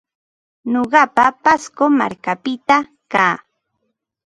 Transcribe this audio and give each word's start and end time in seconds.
Nuqaqa 0.71 1.25
Pasco 1.43 1.85
markapita 1.99 2.77
kaa. 3.11 3.35